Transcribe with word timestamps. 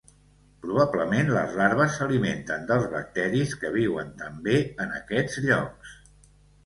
Probablement 0.61 1.27
les 1.33 1.51
larves 1.59 1.99
s'alimenten 1.99 2.65
dels 2.71 2.87
bacteris 2.95 3.53
que 3.65 3.73
viuen 3.79 4.09
també 4.23 4.57
en 4.87 4.97
aquests 5.01 5.43
llocs. 5.49 5.97